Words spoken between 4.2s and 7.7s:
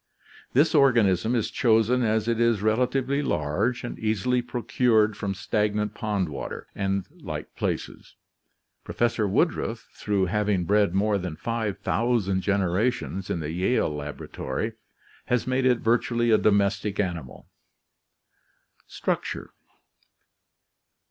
procured from stagnant pond water, and like